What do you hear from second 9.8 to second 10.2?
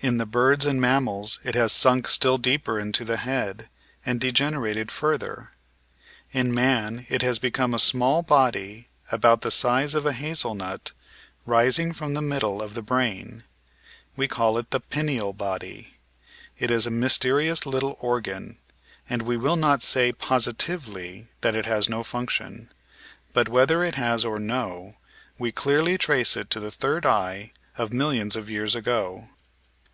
of a